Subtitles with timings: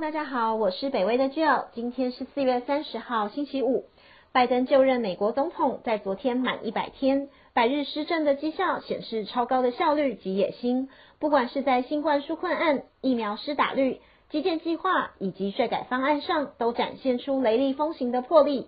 [0.00, 1.64] 大家好我是北威的 Jill。
[1.72, 3.86] 今天是四月三十号，星期五。
[4.30, 10.90] 拜登就任美国总统，在昨天满一百天，百日施政的绩效显示超高的效率及野心。
[11.18, 18.66] 不管是在新冠纾困案、疫苗施打率、基建计划以及税改方案上，都展现出雷厉风行的魄力。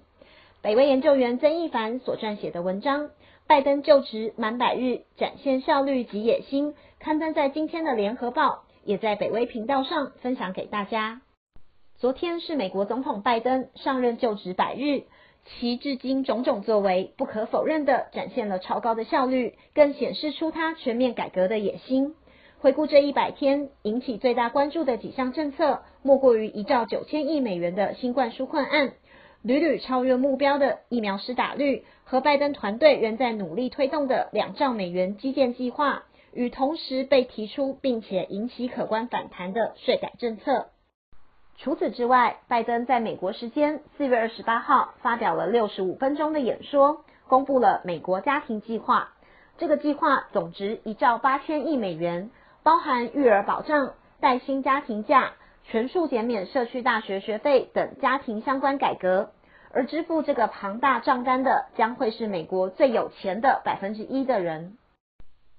[0.63, 3.05] 北威研究员曾义凡所撰写的文章
[3.47, 8.65] 《拜登就职满百日，展现效率及野心》，刊登在今天的联合报。
[8.89, 11.21] 也在北威频道上分享给大家。
[11.99, 15.03] 昨天是美国总统拜登上任就职百日，
[15.45, 22.15] 其至今种种作为，不可否认的展现了超高的效率，更显示出他全面改革的野心。
[22.61, 28.95] 回顾这一百天，引起最大关注的几项政策，莫过于一兆九千亿美元的新冠纾困案，
[29.43, 36.05] 屡屡超越目标的疫苗施打率，和拜登团队仍在努力推动的两兆美元基建计划。
[36.39, 40.69] 与同时被提出并且引起可观反弹的税改政策。
[41.57, 49.09] 除此之外，拜登在美国时间四月二十八号发表了六十五分钟的演说，公布了美国家庭计划。
[49.57, 52.31] 这个计划总值一兆八千亿美元，
[52.63, 55.33] 包含育儿保障、带薪家庭假、
[55.65, 59.33] 全数减免社区大学学费等家庭相关改革。
[59.73, 64.79] 而支付这个庞大账单的，将会是美国最有钱的百分之一的人。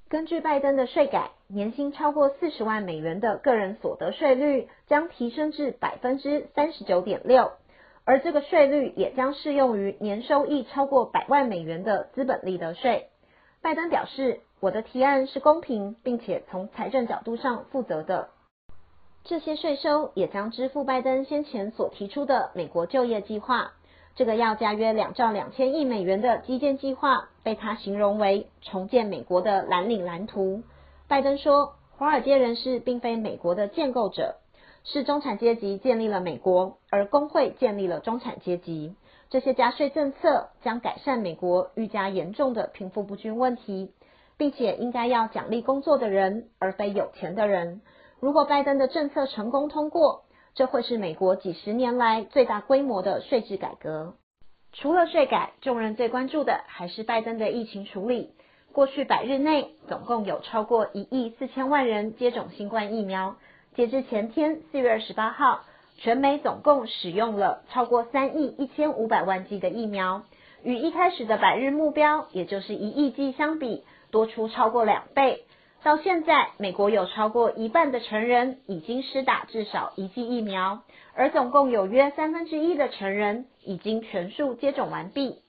[0.10, 7.52] 根据拜登的税改，年薪超过四十万美元的个人所得税率将提升至百分之三十九点六，
[8.06, 13.10] 而这个税率也将适用于年收益超过百万美元的资本利得税。
[13.62, 18.30] 拜登表示：“我的提案是公平，并且从财政角度上负责的。
[19.26, 23.74] 这些税收也将支付拜登先前所提出的美国就业计划。”
[24.20, 30.62] 这个要加约两兆两千亿美元的基建计划，被他形容为重建美国的蓝领蓝图。
[31.08, 34.36] 拜登说，华尔街人士并非美国的建构者，
[34.84, 38.94] 是中产阶级建立了美国，而工会建立了中产阶级。
[39.30, 43.94] 这些加税政策将改善美国愈加严重的贫富不均问题，
[44.36, 47.80] 并且应该要奖励工作的人，而非有钱的人。
[48.20, 50.26] 如果拜登的政策成功通过，
[50.56, 54.16] 这会是美国几十年来最大规模的税制改革。
[54.74, 58.32] 除了税改，众人最关注的还是拜登的疫情处理。
[58.72, 63.36] 过去百日内，总共有超过一亿四千万人接种新冠疫苗。
[63.76, 65.62] 截至前天四月二十八号，
[65.98, 70.24] 全美总共使用了超过三亿一千五百万剂的疫苗，
[70.64, 75.46] 与一开始的百日目标，也就是一亿剂相比，多出超过两倍。
[75.82, 80.82] 到现在，美国有超过一半的成人已经施打至少一剂疫苗，
[81.16, 85.42] 而总共有约三分之一的成人已经全数接种完毕。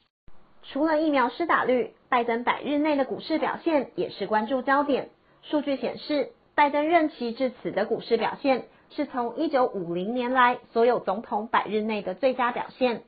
[0.62, 5.08] 除了疫苗施打率，拜登百日内的股市表现也是关注焦点。
[5.42, 13.02] 数据显示，拜登任期至此的股市表现是从一九五零年来所有总统百日内的最佳表现。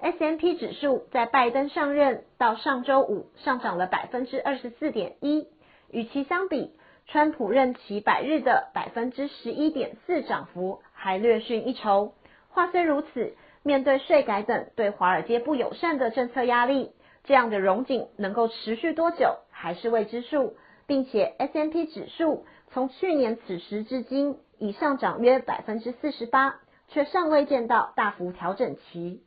[0.00, 5.48] S M P 指数在拜登上任到上周五上涨了百分之二十四点一。
[5.90, 6.72] 与其相比，
[7.06, 12.14] 川普任期百日的百分之十一点四涨幅还略逊一筹。
[12.48, 16.92] 话虽如此，面对税改等对华尔街不友善的政策压力，
[17.24, 20.56] 这样的荣景能够持续多久还是未知数。
[20.88, 29.22] 并且 S M P 指数从去年此时至今已上涨约百分之四十八，却尚未见到大幅调整期。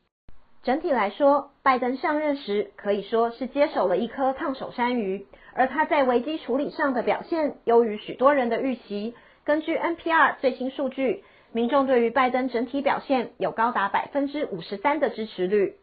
[0.64, 5.26] 整体来说，拜登上任时可以说是接手了一颗烫手山芋。
[5.54, 9.16] 而他在危机处理上的表现优于许多人的预期。
[9.44, 15.76] 根据 NPR 最新数据，民众对于拜登整体表现有高达百分之五十三的支持率，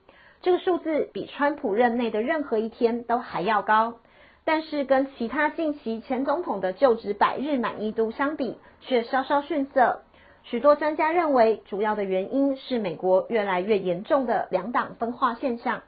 [0.42, 3.96] 这个数字比川普任内的任何一天都还要高。
[4.44, 10.02] 但是跟其他近期前总统的就职百日满意度相比，却稍稍逊色。
[10.50, 15.82] 许多专家认为，主要的原因是美国越来越严重的两党分化现象。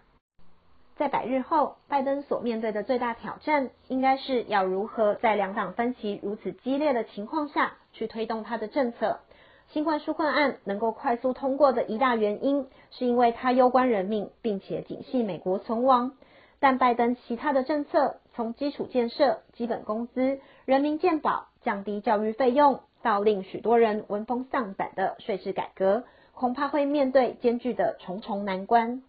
[0.97, 9.21] 在百日后，拜登所面对的最大挑战，应该是要如何在两党分歧如此激烈的情况下去推动他的政策。
[9.69, 16.13] 新冠纾困案能够快速通过的一大原因，是因为它攸关人命，并且警系美国存亡。
[16.59, 26.05] 但拜登其他的政策，从基础建设、基本工资、人民健保、降低教育费用，到令许多人闻风丧胆的税制改革，
[26.35, 29.03] 恐怕会面对艰巨的重重难关。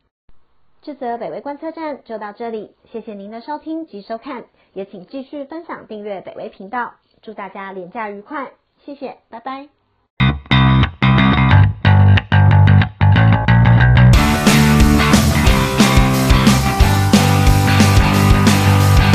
[0.81, 8.51] 这则北威观测站就到这里，谢谢您的收听及收看，也请继续分享订阅北威频道，祝大家廉价愉快，
[8.83, 9.80] 谢谢，拜拜。